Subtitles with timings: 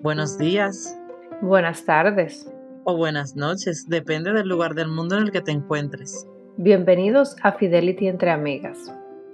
[0.00, 0.98] Buenos días.
[1.42, 2.50] Buenas tardes.
[2.84, 6.26] O buenas noches, depende del lugar del mundo en el que te encuentres.
[6.56, 8.90] Bienvenidos a Fidelity entre Amigas.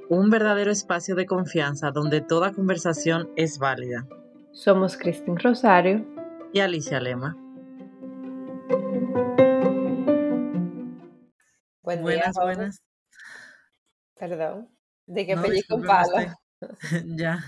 [0.09, 4.09] Un verdadero espacio de confianza donde toda conversación es válida.
[4.51, 6.05] Somos Cristín Rosario
[6.53, 7.37] y Alicia Lema.
[11.83, 12.83] buenas, buenas.
[14.19, 14.74] Perdón.
[15.07, 16.17] De que pellizco un palo.
[17.05, 17.39] ya.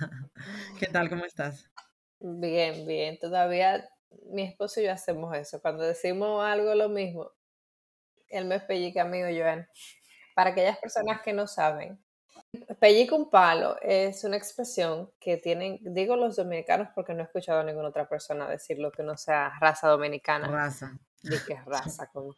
[0.78, 1.08] ¿Qué tal?
[1.08, 1.70] ¿Cómo estás?
[2.18, 3.18] Bien, bien.
[3.18, 3.88] Todavía
[4.30, 5.60] mi esposo y yo hacemos eso.
[5.60, 7.30] Cuando decimos algo lo mismo,
[8.28, 9.68] él me pellizca a mí o Joan.
[10.34, 11.98] Para aquellas personas que no saben,
[12.78, 17.60] pellizco un palo es una expresión que tienen, digo los dominicanos porque no he escuchado
[17.60, 20.48] a ninguna otra persona decirlo que no sea raza dominicana.
[20.48, 20.98] Raza.
[21.23, 22.34] De que raza, como,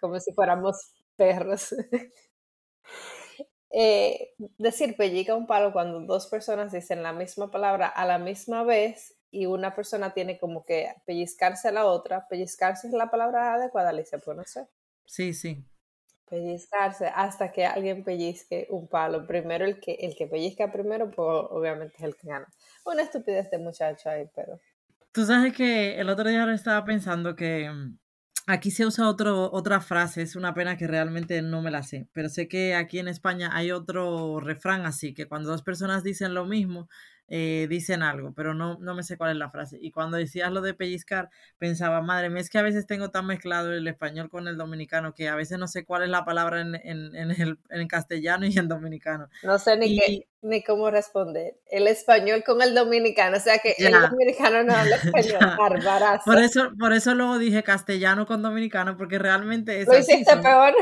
[0.00, 1.74] como si fuéramos perros.
[3.76, 8.62] Eh, decir pellica un palo cuando dos personas dicen la misma palabra a la misma
[8.62, 12.28] vez y una persona tiene como que pellizcarse a la otra.
[12.28, 14.68] Pellizcarse es la palabra adecuada, Alicia, pues no sé.
[15.06, 15.64] Sí, sí.
[16.30, 19.26] Pellizcarse hasta que alguien pellizque un palo.
[19.26, 22.46] Primero el que, el que pellizca primero, pues obviamente es el que gana.
[22.84, 24.60] Una estupidez de muchacho ahí, pero...
[25.10, 27.98] Tú sabes que el otro día estaba pensando que mm,
[28.46, 32.08] Aquí se usa otro, otra frase, es una pena que realmente no me la sé,
[32.12, 36.34] pero sé que aquí en España hay otro refrán así, que cuando dos personas dicen
[36.34, 36.90] lo mismo,
[37.28, 39.78] eh, dicen algo, pero no, no me sé cuál es la frase.
[39.80, 43.26] Y cuando decías lo de pellizcar, pensaba, madre mía, es que a veces tengo tan
[43.26, 46.60] mezclado el español con el dominicano que a veces no sé cuál es la palabra
[46.60, 49.28] en, en, en el en castellano y en dominicano.
[49.42, 51.56] No sé ni, qué, ni cómo responder.
[51.70, 56.24] El español con el dominicano, o sea que el dominicano no habla español, barbarazo.
[56.24, 60.74] Por eso, por eso luego dije castellano con dominicano, porque realmente es Lo hiciste peor.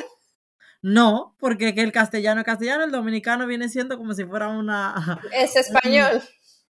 [0.82, 5.20] No, porque el castellano castellano, el dominicano viene siendo como si fuera una...
[5.32, 6.20] Es español.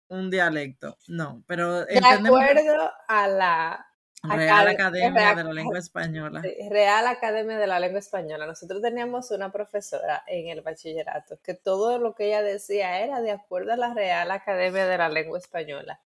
[0.09, 1.85] Un, dialecto, no, pero...
[1.85, 3.87] De acuerdo a la...
[4.23, 6.43] Real Academia de la Lengua Española.
[6.69, 8.45] Real Academia de la Lengua Española.
[8.45, 13.31] Nosotros teníamos una profesora en el bachillerato que todo lo que ella decía era de
[13.31, 16.01] acuerdo a la Real Academia de la Lengua Española.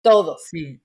[0.00, 0.36] Todo.
[0.38, 0.80] Sí,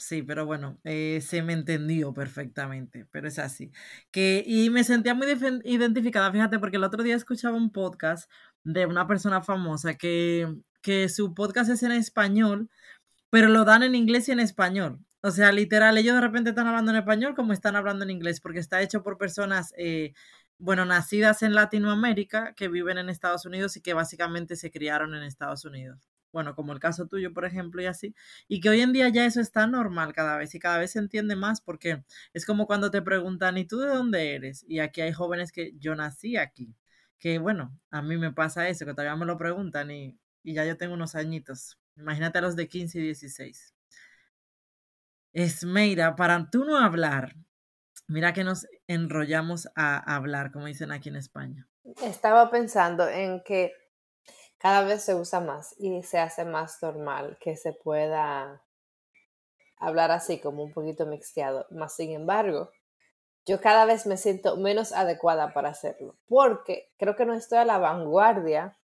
[0.00, 3.70] Sí, pero bueno, eh, se me entendió perfectamente, pero es así.
[4.10, 5.26] Que, y me sentía muy
[5.64, 8.30] identificada, fíjate, porque el otro día escuchaba un podcast
[8.64, 12.70] de una persona famosa que, que su podcast es en español,
[13.30, 15.00] pero lo dan en inglés y en español.
[15.22, 18.40] O sea, literal, ellos de repente están hablando en español como están hablando en inglés,
[18.40, 20.14] porque está hecho por personas, eh,
[20.58, 25.24] bueno, nacidas en Latinoamérica, que viven en Estados Unidos y que básicamente se criaron en
[25.24, 28.14] Estados Unidos bueno, como el caso tuyo, por ejemplo, y así,
[28.48, 30.98] y que hoy en día ya eso está normal cada vez y cada vez se
[30.98, 34.64] entiende más porque es como cuando te preguntan, ¿y tú de dónde eres?
[34.68, 36.74] Y aquí hay jóvenes que yo nací aquí,
[37.18, 40.64] que bueno, a mí me pasa eso, que todavía me lo preguntan y, y ya
[40.64, 43.74] yo tengo unos añitos, imagínate a los de 15 y 16.
[45.32, 47.36] Esmeira, para tú no hablar,
[48.08, 51.68] mira que nos enrollamos a hablar, como dicen aquí en España.
[52.02, 53.72] Estaba pensando en que
[54.60, 58.62] cada vez se usa más y se hace más normal que se pueda
[59.78, 61.66] hablar así como un poquito mixteado.
[61.70, 62.70] Más sin embargo,
[63.46, 67.64] yo cada vez me siento menos adecuada para hacerlo, porque creo que no estoy a
[67.64, 68.76] la vanguardia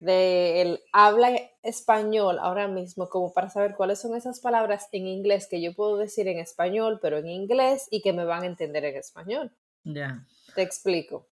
[0.00, 1.30] del habla
[1.62, 5.98] español ahora mismo como para saber cuáles son esas palabras en inglés que yo puedo
[5.98, 9.52] decir en español, pero en inglés y que me van a entender en español.
[9.84, 10.26] Ya.
[10.56, 11.28] Te explico.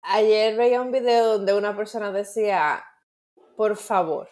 [0.00, 2.82] Ayer veía un video donde una persona decía,
[3.56, 4.28] por favor,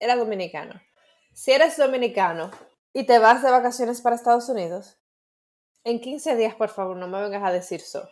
[0.00, 0.80] era dominicano.
[1.32, 2.50] Si eres dominicano
[2.92, 4.98] y te vas de vacaciones para Estados Unidos,
[5.84, 8.08] en 15 días, por favor, no me vengas a decir so.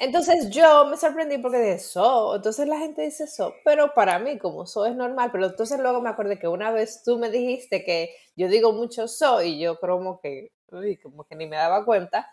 [0.00, 4.38] Entonces yo me sorprendí porque dije so, entonces la gente dice so, pero para mí
[4.38, 7.84] como so es normal, pero entonces luego me acordé que una vez tú me dijiste
[7.84, 10.52] que yo digo mucho so y yo como que,
[11.02, 12.30] como que ni me daba cuenta,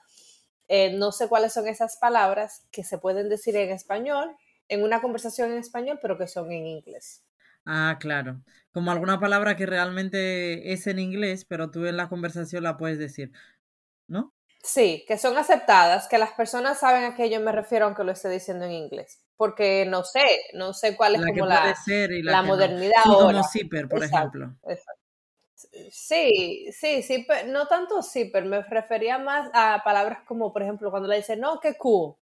[0.67, 4.35] eh, no sé cuáles son esas palabras que se pueden decir en español
[4.67, 7.23] en una conversación en español, pero que son en inglés.
[7.65, 8.41] Ah, claro.
[8.71, 12.99] Como alguna palabra que realmente es en inglés, pero tú en la conversación la puedes
[12.99, 13.31] decir,
[14.07, 14.33] ¿no?
[14.63, 18.11] Sí, que son aceptadas, que las personas saben a qué yo me refiero aunque lo
[18.11, 19.21] esté diciendo en inglés.
[19.37, 20.23] Porque no sé,
[20.53, 21.75] no sé cuál es como la,
[22.23, 24.55] la, modernidad Como zipper, por ejemplo.
[25.91, 31.09] Sí, sí, sí, no tanto zipper, me refería más a palabras como, por ejemplo, cuando
[31.09, 32.15] le dicen, no, qué cool.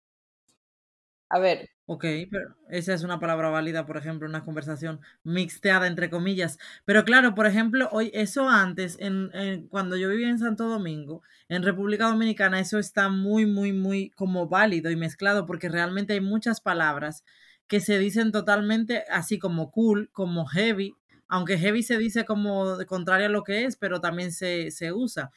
[1.30, 6.10] A ver, Ok, pero esa es una palabra válida, por ejemplo, una conversación mixteada, entre
[6.10, 6.58] comillas.
[6.86, 11.62] Pero claro, por ejemplo, hoy, eso antes, en, cuando yo vivía en Santo Domingo, en
[11.62, 16.62] República Dominicana, eso está muy, muy, muy como válido y mezclado, porque realmente hay muchas
[16.62, 17.26] palabras
[17.68, 20.96] que se dicen totalmente así como cool, como heavy,
[21.28, 25.32] aunque heavy se dice como contrario a lo que es, pero también se, se usa.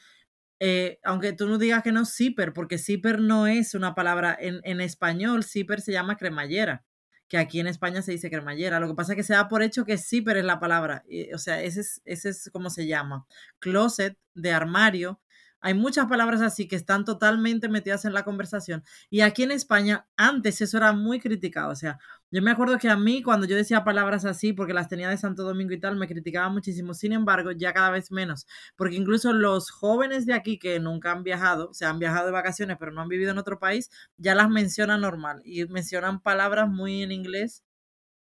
[0.59, 4.59] Eh, aunque tú no digas que no zipper, porque zipper no es una palabra en,
[4.63, 6.83] en español, zipper se llama cremallera
[7.27, 8.79] que aquí en España se dice cremallera.
[8.79, 11.03] Lo que pasa es que se da por hecho que pero es la palabra.
[11.33, 13.25] o sea, ese es, ese es como se llama.
[13.59, 15.19] Closet, de armario,
[15.59, 18.83] hay muchas palabras así que están totalmente metidas en la conversación.
[19.09, 21.71] Y aquí en España, antes eso era muy criticado.
[21.71, 21.99] O sea,
[22.31, 25.17] yo me acuerdo que a mí, cuando yo decía palabras así, porque las tenía de
[25.17, 26.93] Santo Domingo y tal, me criticaba muchísimo.
[26.93, 28.45] Sin embargo, ya cada vez menos.
[28.75, 32.31] Porque incluso los jóvenes de aquí que nunca han viajado, o sea, han viajado de
[32.33, 35.41] vacaciones, pero no han vivido en otro país, ya las mencionan normal.
[35.45, 37.63] Y mencionan palabras muy en inglés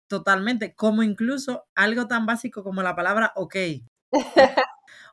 [0.09, 0.75] totalmente.
[0.75, 3.57] Como incluso algo tan básico como la palabra ok.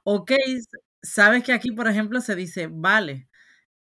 [0.04, 0.32] ok
[1.02, 3.30] sabes que aquí, por ejemplo, se dice vale.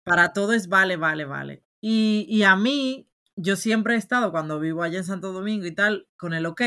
[0.04, 1.64] Para todo es vale, vale, vale.
[1.80, 3.07] Y, y a mí,
[3.38, 6.62] yo siempre he estado, cuando vivo allá en Santo Domingo y tal, con el ok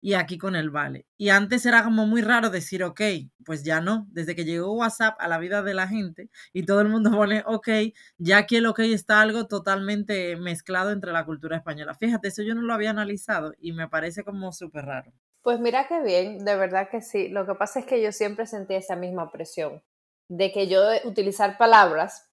[0.00, 1.06] y aquí con el vale.
[1.18, 3.00] Y antes era como muy raro decir ok,
[3.44, 4.06] pues ya no.
[4.10, 7.42] Desde que llegó WhatsApp a la vida de la gente y todo el mundo pone
[7.46, 7.68] ok,
[8.16, 11.94] ya aquí el ok está algo totalmente mezclado entre la cultura española.
[11.94, 15.12] Fíjate, eso yo no lo había analizado y me parece como súper raro.
[15.42, 17.28] Pues mira qué bien, de verdad que sí.
[17.28, 19.82] Lo que pasa es que yo siempre sentí esa misma presión
[20.28, 22.30] de que yo utilizar palabras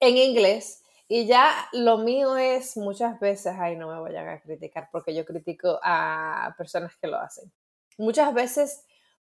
[0.00, 4.88] en inglés y ya lo mío es muchas veces, ay, no me vayan a criticar
[4.90, 7.52] porque yo critico a personas que lo hacen.
[7.98, 8.84] Muchas veces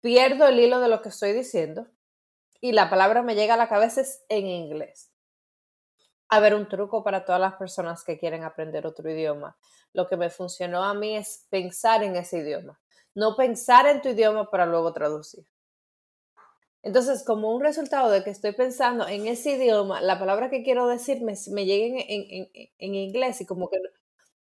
[0.01, 1.87] pierdo el hilo de lo que estoy diciendo
[2.61, 5.11] y la palabra me llega a la cabeza en inglés.
[6.29, 9.57] A ver, un truco para todas las personas que quieren aprender otro idioma
[9.93, 12.79] lo que me funcionó a mí es pensar en ese idioma,
[13.13, 15.45] no pensar en tu idioma para luego traducir.
[16.83, 20.87] Entonces, como un resultado de que estoy pensando en ese idioma, la palabra que quiero
[20.87, 23.77] decir me, me llega en, inglés y como que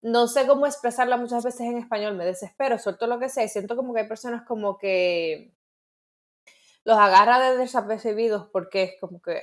[0.02, 3.48] no sé cómo expresarla muchas veces en español, me desespero, suelto lo que sea y
[3.48, 5.54] siento como que hay personas como que
[6.84, 9.40] los agarra de desapercibidos porque es como que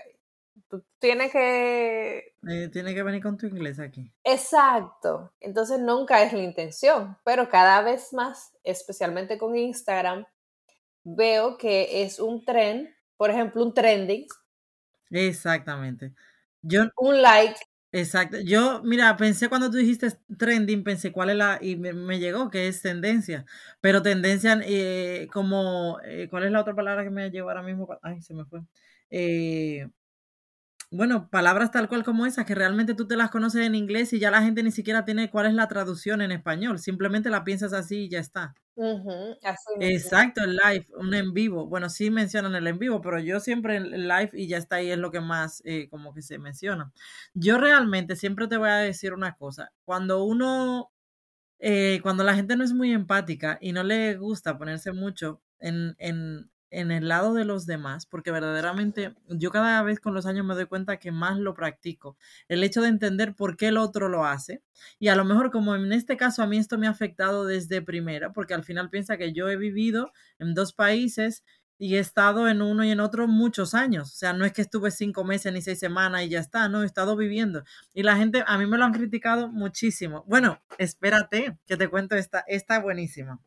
[0.67, 2.33] tú tienes que...
[2.49, 4.11] Eh, tiene que venir con tu inglés aquí.
[4.25, 5.31] Exacto.
[5.39, 10.25] Entonces nunca es la intención, pero cada vez más, especialmente con Instagram,
[11.15, 14.27] veo que es un trend, por ejemplo, un trending.
[15.09, 16.13] Exactamente.
[16.61, 17.59] Yo, un like.
[17.91, 18.37] Exacto.
[18.39, 20.07] Yo, mira, pensé cuando tú dijiste
[20.37, 23.45] trending, pensé cuál es la, y me, llegó que es tendencia,
[23.81, 27.87] pero tendencia eh, como, eh, ¿cuál es la otra palabra que me llegó ahora mismo?
[28.03, 28.61] Ay, se me fue.
[29.09, 29.87] Eh,
[30.91, 34.19] bueno, palabras tal cual como esas, que realmente tú te las conoces en inglés y
[34.19, 37.73] ya la gente ni siquiera tiene cuál es la traducción en español, simplemente la piensas
[37.73, 38.55] así y ya está.
[39.81, 41.67] Exacto, el live, un en vivo.
[41.67, 44.89] Bueno, sí mencionan el en vivo, pero yo siempre el live y ya está ahí
[44.89, 46.91] es lo que más eh, como que se menciona.
[47.33, 50.91] Yo realmente siempre te voy a decir una cosa, cuando uno,
[51.59, 55.95] eh, cuando la gente no es muy empática y no le gusta ponerse mucho en,
[55.99, 60.45] en, en el lado de los demás, porque verdaderamente yo cada vez con los años
[60.45, 62.17] me doy cuenta que más lo practico.
[62.47, 64.61] El hecho de entender por qué el otro lo hace.
[64.99, 67.81] Y a lo mejor como en este caso a mí esto me ha afectado desde
[67.81, 71.43] primera, porque al final piensa que yo he vivido en dos países
[71.79, 74.09] y he estado en uno y en otro muchos años.
[74.13, 76.83] O sea, no es que estuve cinco meses ni seis semanas y ya está, no,
[76.83, 77.63] he estado viviendo.
[77.93, 80.25] Y la gente, a mí me lo han criticado muchísimo.
[80.27, 83.39] Bueno, espérate, que te cuento esta, esta buenísima.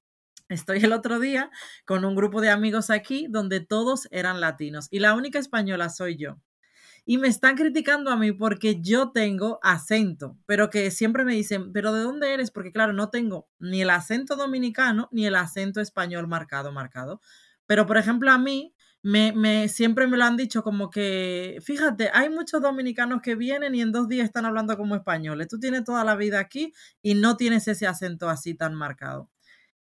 [0.53, 1.51] Estoy el otro día
[1.87, 6.17] con un grupo de amigos aquí donde todos eran latinos y la única española soy
[6.17, 6.39] yo.
[7.05, 11.73] Y me están criticando a mí porque yo tengo acento, pero que siempre me dicen,
[11.73, 12.51] pero ¿de dónde eres?
[12.51, 17.21] Porque claro, no tengo ni el acento dominicano ni el acento español marcado, marcado.
[17.67, 22.11] Pero por ejemplo, a mí me, me, siempre me lo han dicho como que, fíjate,
[22.13, 25.49] hay muchos dominicanos que vienen y en dos días están hablando como españoles.
[25.49, 29.31] Tú tienes toda la vida aquí y no tienes ese acento así tan marcado.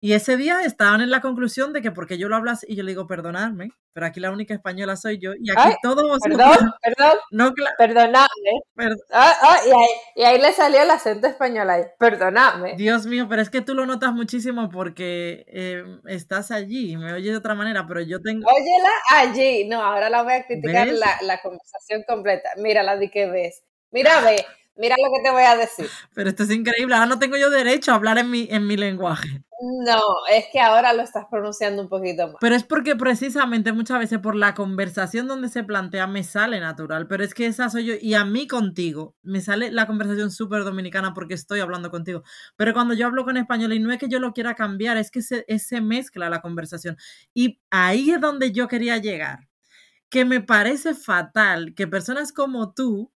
[0.05, 2.83] Y ese día estaban en la conclusión de que porque yo lo hablas y yo
[2.83, 6.37] le digo perdonadme, pero aquí la única española soy yo y aquí todos vosotros...
[6.37, 8.27] Perdón, perdón, no, perdonadme.
[9.11, 12.75] Ah, ah, y, ahí, y, ahí, le salió el acento español ahí, perdonadme.
[12.75, 17.11] Dios mío, pero es que tú lo notas muchísimo porque eh, estás allí y me
[17.11, 18.47] oyes de otra manera, pero yo tengo...
[18.47, 22.49] Óyela allí, no, ahora la voy a criticar la, la, conversación completa.
[22.57, 23.63] Mira la de que ves.
[23.89, 24.45] Mira, ve,
[24.77, 25.89] Mira lo que te voy a decir.
[26.13, 26.95] Pero esto es increíble.
[26.95, 29.41] Ahora no tengo yo derecho a hablar en mi, en mi lenguaje.
[29.61, 32.35] No, es que ahora lo estás pronunciando un poquito más.
[32.41, 37.07] Pero es porque precisamente muchas veces por la conversación donde se plantea me sale natural.
[37.07, 37.93] Pero es que esa soy yo.
[38.01, 42.23] Y a mí contigo me sale la conversación súper dominicana porque estoy hablando contigo.
[42.57, 45.09] Pero cuando yo hablo con español y no es que yo lo quiera cambiar, es
[45.09, 46.97] que se, se mezcla la conversación.
[47.33, 49.47] Y ahí es donde yo quería llegar.
[50.09, 53.11] Que me parece fatal que personas como tú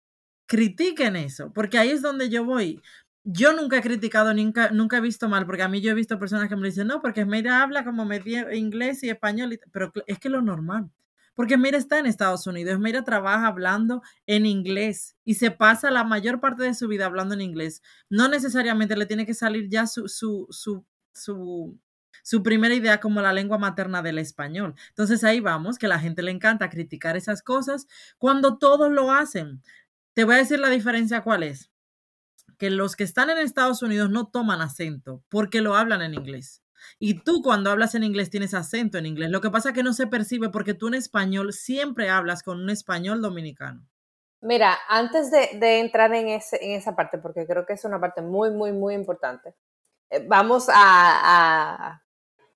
[0.48, 2.82] critiquen eso, porque ahí es donde yo voy.
[3.24, 6.18] yo nunca he criticado, nunca, nunca he visto mal, porque a mí yo he visto
[6.18, 10.18] personas que me dicen, no, porque Meira habla como medio inglés y español, pero es
[10.18, 10.90] que lo normal.
[11.34, 16.02] Porque Meira está en Estados Unidos, Meira trabaja hablando en inglés y se pasa la
[16.04, 17.82] mayor parte de su vida hablando en inglés.
[18.10, 21.78] No necesariamente le tiene que salir ya su, su, su, su,
[22.24, 24.74] su primera idea como la lengua materna del español.
[24.88, 27.86] Entonces ahí vamos, que la gente le encanta criticar esas cosas
[28.18, 29.62] cuando todos lo hacen.
[30.18, 31.70] Te voy a decir la diferencia cuál es
[32.58, 36.60] que los que están en Estados Unidos no toman acento porque lo hablan en inglés.
[36.98, 39.30] Y tú cuando hablas en inglés tienes acento en inglés.
[39.30, 42.60] Lo que pasa es que no se percibe porque tú en español siempre hablas con
[42.60, 43.86] un español dominicano.
[44.40, 48.20] Mira, antes de, entrar en, ese, en esa parte, porque creo que es una parte
[48.20, 49.54] muy, muy, muy importante,
[50.10, 52.02] eh, vamos a,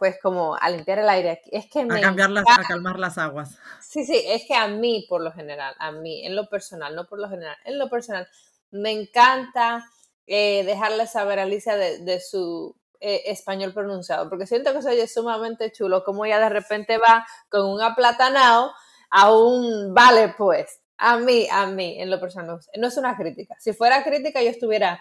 [0.02, 1.48] pues como a limpiar el aire aquí.
[1.52, 3.56] Es que a cambiar las, a calmar las aguas.
[3.80, 7.06] Sí, sí, es que a mí por lo general, a mí, en lo personal, no
[7.06, 8.26] por lo general, en lo personal,
[8.72, 9.88] me encanta
[10.26, 15.70] eh, dejarle saber a Alicia de, su eh, español pronunciado, porque siento que soy sumamente
[15.70, 18.72] chulo, como ella de repente va con un aplatanado
[19.08, 20.80] a un vale, pues.
[20.98, 23.54] A mí, a mí, en lo personal, no es una crítica.
[23.60, 25.00] Si fuera crítica, yo estuviera,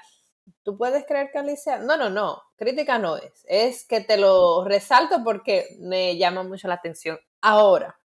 [0.63, 1.79] ¿tú puedes creer que Alicia?
[1.79, 3.45] No, no, no, crítica no es.
[3.48, 7.19] Es que te lo resalto porque me llama mucho la atención.
[7.41, 8.00] Ahora,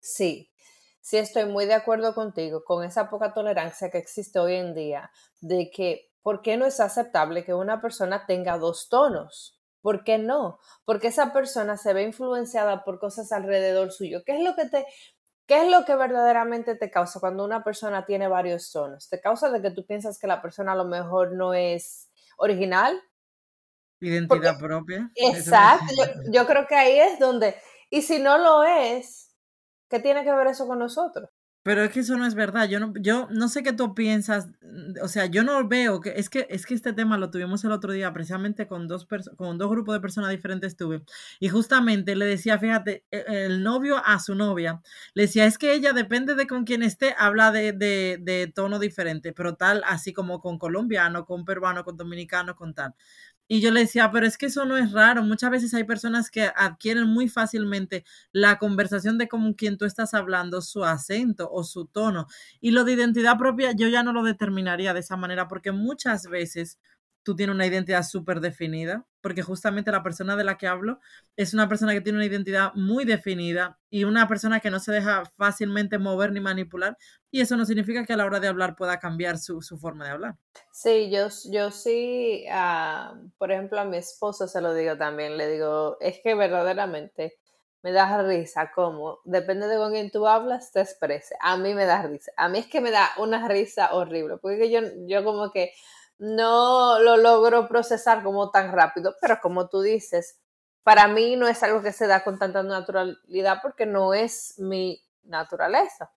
[0.00, 0.50] sí,
[1.00, 5.10] sí estoy muy de acuerdo contigo con esa poca tolerancia que existe hoy en día
[5.40, 9.60] de que, ¿por qué no es aceptable que una persona tenga dos tonos?
[9.82, 10.58] ¿Por qué no?
[10.86, 14.22] Porque esa persona se ve influenciada por cosas alrededor suyo.
[14.24, 14.86] ¿Qué es lo que te,
[15.46, 19.08] qué es lo que verdaderamente te causa cuando una persona tiene varios tonos?
[19.08, 23.00] ¿Te causa de que tú piensas que la persona a lo mejor no es original?
[24.00, 25.10] Identidad propia.
[25.14, 25.94] Exacto.
[26.30, 27.54] yo creo que ahí es donde,
[27.90, 29.24] y si no lo es,
[29.94, 31.30] ¿Qué tiene que ver eso con nosotros?
[31.64, 32.68] Pero es que eso no es verdad.
[32.68, 34.48] Yo no, yo no sé qué tú piensas.
[35.02, 37.72] O sea, yo no veo que es que es que este tema lo tuvimos el
[37.72, 39.06] otro día precisamente con dos
[39.36, 41.02] con dos grupos de personas diferentes tuve
[41.40, 44.82] y justamente le decía, fíjate, e, el novio a su novia
[45.14, 48.78] le decía es que ella depende de con quién esté habla de, de, de tono
[48.78, 52.94] diferente, pero tal así como con colombiano, con peruano, con dominicano, con tal.
[53.48, 55.22] Y yo le decía, pero es que eso no es raro.
[55.22, 60.14] Muchas veces hay personas que adquieren muy fácilmente la conversación de con quien tú estás
[60.14, 62.26] hablando, su acento o su tono.
[62.60, 66.26] Y lo de identidad propia yo ya no lo determinaría de esa manera porque muchas
[66.28, 66.78] veces
[67.24, 71.00] tú tienes una identidad súper definida, porque justamente la persona de la que hablo
[71.36, 74.92] es una persona que tiene una identidad muy definida y una persona que no se
[74.92, 76.96] deja fácilmente mover ni manipular,
[77.30, 80.10] y eso no significa que a la hora de hablar pueda cambiar su, forma de
[80.10, 80.36] hablar.
[80.70, 85.50] Sí, yo, yo sí, ah, por ejemplo, a mi esposo se lo digo también, le
[85.50, 87.38] digo, es que verdaderamente
[87.82, 91.34] me da risa como, depende de con quién tú hablas, te exprese.
[91.40, 92.32] A mí me da risa.
[92.38, 95.72] A mí es que me da una risa horrible, porque yo, yo como que
[96.18, 100.38] no lo logro procesar como tan rápido, pero como tú dices,
[100.82, 105.02] para mí no es algo que se da con tanta naturalidad porque no es mi
[105.24, 106.12] naturaleza.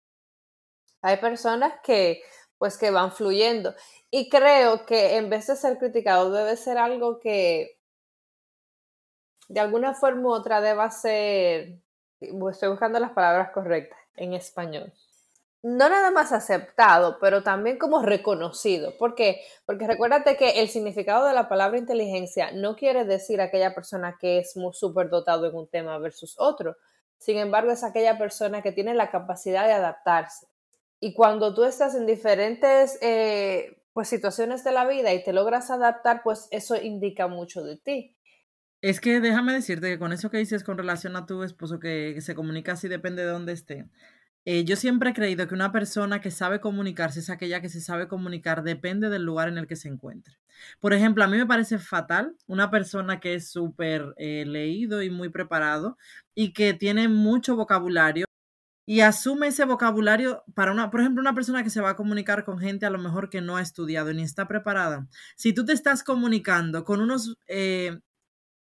[1.01, 2.21] Hay personas que
[2.57, 3.75] pues que van fluyendo
[4.09, 7.79] y creo que en vez de ser criticado debe ser algo que
[9.47, 11.79] de alguna forma u otra deba ser,
[12.19, 14.91] estoy buscando las palabras correctas en español
[15.63, 18.97] no nada más aceptado, pero también como reconocido.
[18.97, 19.41] ¿Por qué?
[19.65, 24.39] Porque recuérdate que el significado de la palabra inteligencia no quiere decir aquella persona que
[24.39, 26.77] es muy súper dotado en un tema versus otro.
[27.17, 30.47] Sin embargo, es aquella persona que tiene la capacidad de adaptarse.
[30.99, 35.71] Y cuando tú estás en diferentes eh, pues, situaciones de la vida y te logras
[35.71, 38.15] adaptar, pues eso indica mucho de ti.
[38.81, 42.21] Es que déjame decirte que con eso que dices con relación a tu esposo que
[42.21, 43.89] se comunica así depende de dónde esté
[44.49, 47.81] eh, yo siempre he creído que una persona que sabe comunicarse es aquella que se
[47.81, 50.37] sabe comunicar, depende del lugar en el que se encuentre.
[50.79, 55.09] Por ejemplo, a mí me parece fatal una persona que es súper eh, leído y
[55.09, 55.97] muy preparado
[56.33, 58.25] y que tiene mucho vocabulario
[58.85, 62.45] y asume ese vocabulario para una, por ejemplo, una persona que se va a comunicar
[62.45, 65.09] con gente a lo mejor que no ha estudiado ni está preparada.
[65.35, 67.99] Si tú te estás comunicando con unos, eh,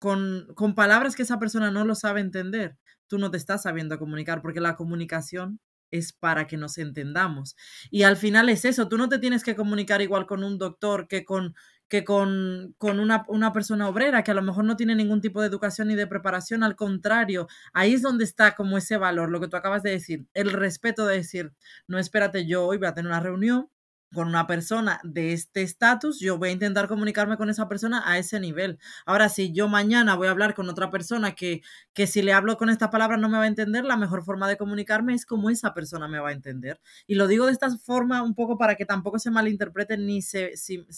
[0.01, 3.97] con, con palabras que esa persona no lo sabe entender, tú no te estás sabiendo
[3.99, 7.57] comunicar porque la comunicación es para que nos entendamos.
[7.91, 11.09] Y al final es eso, tú no te tienes que comunicar igual con un doctor
[11.09, 11.55] que con,
[11.89, 15.41] que con, con una, una, persona obrera que a lo mejor no tiene ningún tipo
[15.41, 19.41] de educación ni de preparación, al contrario, ahí es donde está como ese valor, lo
[19.41, 21.53] que tú acabas de decir, el respeto de decir,
[21.87, 23.69] no espérate, yo hoy voy a tener una reunión
[24.15, 28.19] con una persona de este estatus, yo voy a intentar comunicarme con esa persona a
[28.19, 28.79] ese nivel.
[29.07, 31.63] Ahora, si yo mañana voy a hablar con otra persona que,
[31.93, 34.49] que si le hablo con esta palabra no me va a entender, la mejor forma
[34.49, 36.81] de comunicarme es como esa persona me va a entender.
[37.07, 40.53] Y lo digo de esta forma un poco para que tampoco se malinterprete ni se,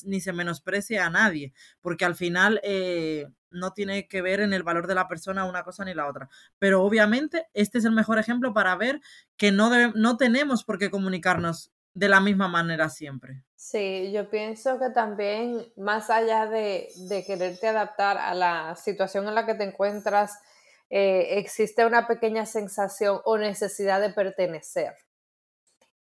[0.05, 4.63] ni se menosprecie a nadie, porque al final eh, no tiene que ver en el
[4.63, 6.29] valor de la persona una cosa ni la otra.
[6.59, 9.01] Pero obviamente este es el mejor ejemplo para ver
[9.37, 13.45] que no, no tenemos por qué comunicarnos de la misma manera siempre.
[13.57, 16.89] Sí, yo pienso que también más allá de,
[17.27, 20.41] quererte adaptar a la situación en la que te encuentras,
[20.89, 24.97] eh, existe una pequeña sensación o necesidad de pertenecer.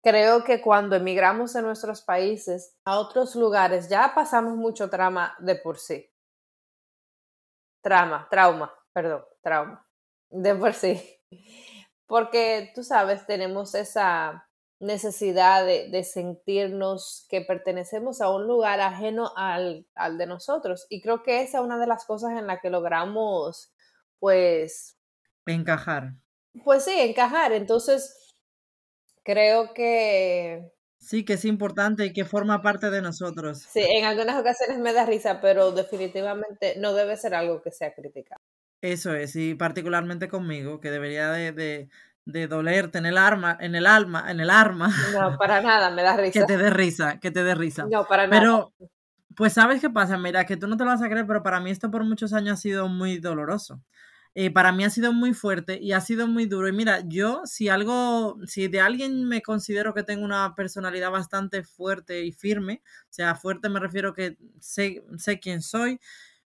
[0.03, 5.55] Creo que cuando emigramos de nuestros países a otros lugares ya pasamos mucho trama de
[5.55, 6.09] por sí.
[7.81, 9.85] Trama, trauma, perdón, trauma,
[10.29, 11.19] de por sí.
[12.07, 14.47] Porque tú sabes, tenemos esa
[14.81, 20.87] necesidad de, sentirnos que pertenecemos a un lugar ajeno al, al, de nosotros.
[20.89, 23.71] Y creo que esa es una de las cosas en la que logramos,
[24.19, 24.97] pues...
[25.45, 26.15] Encajar.
[26.63, 27.53] Pues sí, encajar.
[27.53, 28.35] Entonces,
[29.23, 30.71] creo que...
[30.99, 33.59] Sí, que es importante y que forma parte de nosotros.
[33.69, 37.93] Sí, en algunas ocasiones me da risa, pero definitivamente no debe ser algo que sea
[37.93, 38.41] criticado.
[38.81, 41.89] Eso es, y particularmente conmigo, que debería de de
[42.25, 44.93] dolerte en el arma, en el alma, en el arma.
[45.13, 46.39] No, para nada, me da risa.
[46.39, 47.87] que te dé risa, que te dé risa.
[47.89, 48.39] No, para nada.
[48.39, 48.73] Pero,
[49.35, 50.17] pues, ¿sabes qué pasa?
[50.17, 52.33] Mira, que tú no te lo vas a creer, pero para mí esto por muchos
[52.33, 53.81] años ha sido muy doloroso.
[54.33, 56.67] Eh, para mí ha sido muy fuerte y ha sido muy duro.
[56.67, 61.63] Y mira, yo si algo, si de alguien me considero que tengo una personalidad bastante
[61.63, 65.99] fuerte y firme, o sea, fuerte me refiero que sé, sé quién soy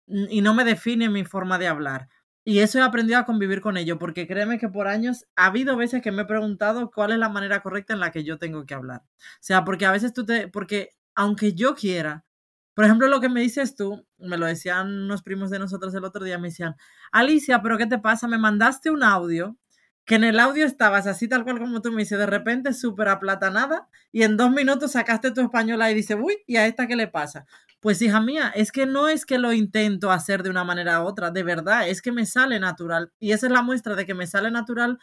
[0.06, 2.08] y no me define mi forma de hablar.
[2.48, 5.76] Y eso he aprendido a convivir con ello, porque créeme que por años ha habido
[5.76, 8.64] veces que me he preguntado cuál es la manera correcta en la que yo tengo
[8.64, 9.02] que hablar.
[9.02, 12.24] O sea, porque a veces tú te, porque aunque yo quiera,
[12.72, 16.04] por ejemplo, lo que me dices tú, me lo decían unos primos de nosotros el
[16.04, 16.76] otro día, me decían,
[17.10, 18.28] Alicia, pero ¿qué te pasa?
[18.28, 19.56] Me mandaste un audio,
[20.06, 23.08] que en el audio estabas así tal cual como tú me dices, de repente súper
[23.08, 26.96] aplatanada, y en dos minutos sacaste tu española y dices, uy, ¿y a esta qué
[26.96, 27.46] le pasa?
[27.80, 31.06] Pues hija mía, es que no es que lo intento hacer de una manera u
[31.06, 33.12] otra, de verdad, es que me sale natural.
[33.18, 34.98] Y esa es la muestra de que me sale natural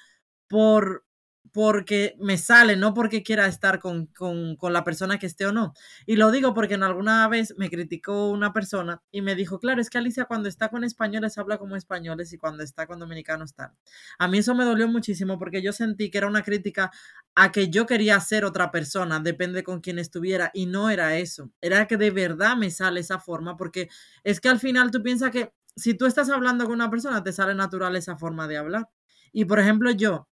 [0.48, 1.06] por,
[1.52, 5.52] porque me sale, no porque quiera estar con, con, con, la persona que esté o
[5.52, 5.74] no.
[6.06, 9.82] Y lo digo porque en alguna vez me criticó una persona y me dijo, claro,
[9.82, 13.54] es que Alicia cuando está con españoles habla como españoles y cuando está con dominicanos
[13.54, 13.72] tal.
[14.18, 16.92] A mí eso me dolió muchísimo porque yo sentí que era una crítica
[17.36, 21.52] a que yo quería ser otra persona, depende con quién estuviera, y no era eso,
[21.62, 23.90] era que de verdad me sale esa forma, porque
[24.24, 27.32] es que al final tú piensas que si tú estás hablando con una persona, te
[27.32, 28.90] sale natural esa forma de hablar.
[29.32, 30.28] Y por ejemplo, yo,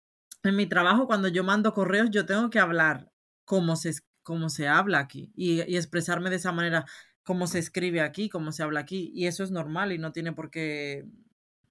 [0.42, 3.10] en mi trabajo, cuando yo mando correos, yo tengo que hablar
[3.44, 6.84] como se, como se habla aquí y, expresarme de esa manera,
[7.22, 9.10] como se escribe aquí, como se habla aquí.
[9.14, 11.04] Y eso es normal y no tiene por qué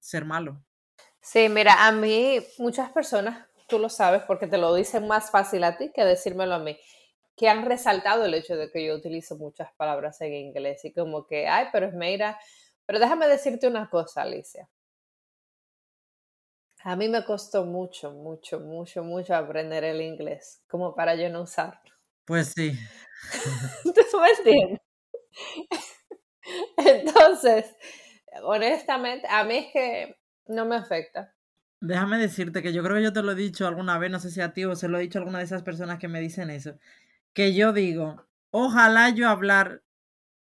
[0.00, 0.62] ser malo.
[1.20, 5.64] Sí, mira, a mí muchas personas, tú lo sabes porque te lo dicen más fácil
[5.64, 6.78] a ti que decírmelo a mí,
[7.36, 11.26] que han resaltado el hecho de que yo utilizo muchas palabras en inglés y como
[11.26, 12.38] que, ay, pero es mira,
[12.86, 14.68] pero déjame decirte una cosa, Alicia.
[16.88, 21.42] A mí me costó mucho, mucho, mucho, mucho aprender el inglés, como para yo no
[21.42, 21.92] usarlo.
[22.24, 22.72] Pues sí.
[23.84, 24.80] ¿Tú me entiendes?
[26.78, 27.76] Entonces,
[28.42, 31.34] honestamente, a mí es que no me afecta.
[31.82, 34.30] Déjame decirte que yo creo que yo te lo he dicho alguna vez, no sé
[34.30, 36.20] si a ti o se lo he dicho a alguna de esas personas que me
[36.20, 36.78] dicen eso,
[37.34, 39.82] que yo digo, ojalá yo hablar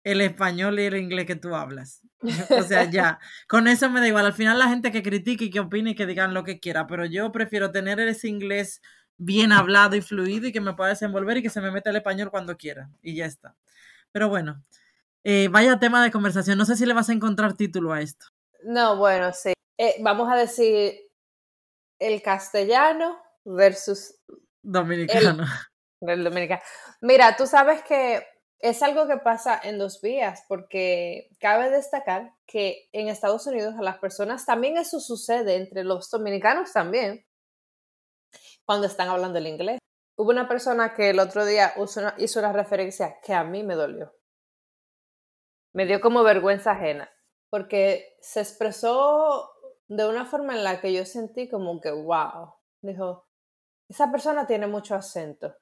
[0.03, 2.01] el español y el inglés que tú hablas.
[2.59, 4.25] O sea, ya, con eso me da igual.
[4.25, 6.88] Al final la gente que critique y que opine y que digan lo que quiera,
[6.88, 8.81] pero yo prefiero tener ese inglés
[9.17, 11.97] bien hablado y fluido y que me pueda desenvolver y que se me meta el
[11.97, 12.89] español cuando quiera.
[13.01, 13.55] Y ya está.
[14.12, 14.62] Pero bueno,
[15.23, 16.57] eh, vaya tema de conversación.
[16.57, 18.27] No sé si le vas a encontrar título a esto.
[18.63, 19.53] No, bueno, sí.
[19.77, 20.93] Eh, vamos a decir
[21.99, 24.15] el castellano versus
[24.62, 25.45] dominicano.
[26.01, 26.62] el dominicano.
[27.01, 28.25] Mira, tú sabes que
[28.63, 33.82] es algo que pasa en dos vías, porque cabe destacar que en Estados Unidos a
[33.82, 37.26] las personas también eso sucede, entre los dominicanos también,
[38.65, 39.80] cuando están hablando el inglés.
[40.15, 41.73] Hubo una persona que el otro día
[42.17, 44.15] hizo una, referencia que a mí me dolió.
[45.73, 47.12] Me dio como vergüenza ajena,
[47.49, 49.52] porque se expresó
[49.89, 53.28] de una forma en la que yo sentí como que, wow, dijo,
[53.89, 55.54] esa persona tiene mucho acento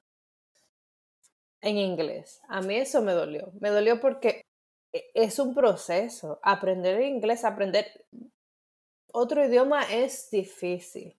[1.61, 2.41] en inglés.
[2.47, 3.51] A mí eso me dolió.
[3.59, 4.41] Me dolió porque
[4.93, 6.39] e, es un proceso.
[6.43, 8.05] Aprender inglés, aprender
[9.13, 11.17] otro idioma es difícil.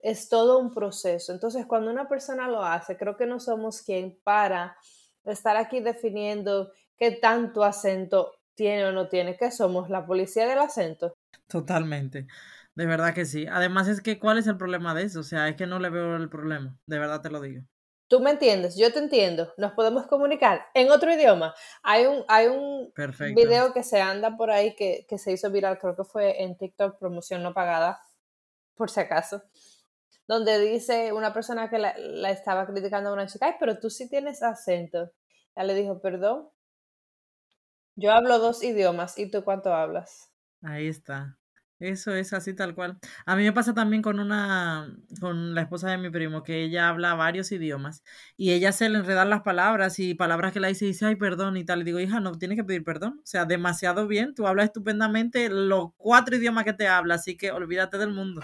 [0.00, 1.32] Es todo un proceso.
[1.32, 4.76] Entonces, cuando una persona lo hace, creo que no somos quien para
[5.24, 10.58] estar aquí definiendo qué tanto acento tiene o no tiene, que somos la policía del
[10.58, 11.14] acento.
[11.46, 12.26] Totalmente.
[12.74, 13.46] De verdad que sí.
[13.50, 15.20] Además es que, ¿cuál es el problema de eso?
[15.20, 16.76] O sea, es que no le veo el problema.
[16.86, 17.62] De verdad te lo digo.
[18.08, 19.52] Tú me entiendes, yo te entiendo.
[19.58, 21.54] Nos podemos comunicar en otro idioma.
[21.82, 22.92] Hay un, hay un
[23.34, 26.56] video que se anda por ahí que, que se hizo viral, creo que fue en
[26.56, 28.00] TikTok, promoción no pagada,
[28.74, 29.42] por si acaso,
[30.26, 33.90] donde dice una persona que la, la estaba criticando a una chica, ay, pero tú
[33.90, 35.12] sí tienes acento.
[35.54, 36.48] Ella le dijo, perdón,
[37.94, 40.32] yo hablo dos idiomas, ¿y tú cuánto hablas?
[40.62, 41.36] Ahí está.
[41.80, 42.98] Eso es así tal cual.
[43.24, 46.88] A mí me pasa también con una, con la esposa de mi primo, que ella
[46.88, 48.02] habla varios idiomas
[48.36, 51.14] y ella se le enredan las palabras y palabras que la dice y dice, ay,
[51.14, 51.82] perdón y tal.
[51.82, 53.20] Y digo, hija, no tienes que pedir perdón.
[53.22, 57.52] O sea, demasiado bien, tú hablas estupendamente los cuatro idiomas que te habla, así que
[57.52, 58.42] olvídate del mundo.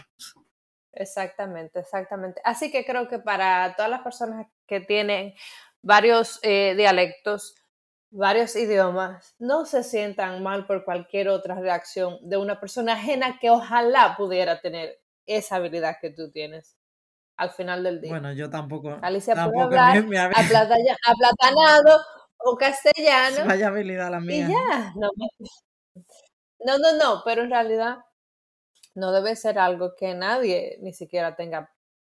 [0.93, 2.41] Exactamente, exactamente.
[2.45, 5.35] Así que creo que para todas las personas que tienen
[5.83, 7.57] varios eh, dialectos,
[8.15, 13.51] varios idiomas, no se sientan mal por cualquier otra reacción de una persona ajena que
[13.51, 16.77] ojalá pudiera tener esa habilidad que tú tienes
[17.37, 18.13] al final del día.
[18.13, 18.97] Bueno, yo tampoco.
[19.03, 22.01] Alicia puede hablar aplatanado
[22.37, 23.37] o castellano.
[23.47, 24.47] Vaya habilidad la mía.
[24.47, 24.93] Y ya.
[24.95, 25.11] No,
[26.65, 27.99] no, no, no, pero en realidad
[28.95, 31.73] no debe ser algo que nadie ni siquiera tenga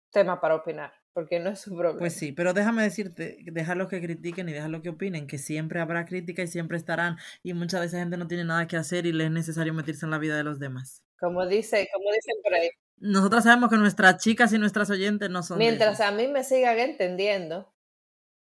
[0.10, 2.00] tema para opinar porque no es su problema.
[2.00, 6.06] Pues sí, pero déjame decirte, déjalo que critiquen y déjalo que opinen, que siempre habrá
[6.06, 9.12] crítica y siempre estarán, y mucha de esa gente no tiene nada que hacer y
[9.12, 11.04] le es necesario meterse en la vida de los demás.
[11.20, 12.70] Como dice, como dicen por ahí.
[12.98, 15.58] Nosotras sabemos que nuestras chicas y nuestras oyentes no son.
[15.58, 17.74] Mientras a mí me sigan entendiendo,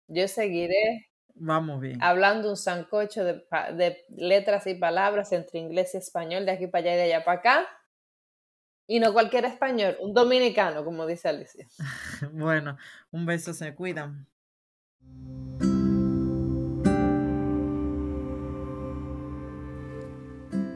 [0.09, 1.07] yo seguiré.
[1.35, 2.03] Vamos bien.
[2.03, 6.83] Hablando un sancocho de, de letras y palabras entre inglés y español, de aquí para
[6.83, 7.69] allá y de allá para acá
[8.89, 11.69] y no cualquier español, un dominicano, como dice Alicia.
[12.33, 12.77] bueno,
[13.13, 14.27] un beso, se cuidan.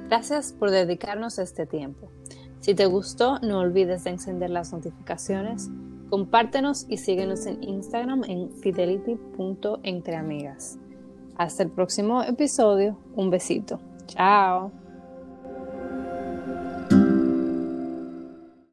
[0.08, 2.12] Gracias por dedicarnos este tiempo.
[2.60, 5.70] Si te gustó, no olvides de encender las notificaciones,
[6.10, 10.78] compártenos y síguenos en Instagram en fidelity.entreamigas.
[11.38, 12.98] Hasta el próximo episodio.
[13.14, 13.80] Un besito.
[14.06, 14.81] Chao.